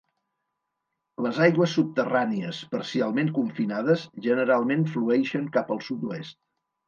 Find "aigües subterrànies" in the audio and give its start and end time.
1.47-2.61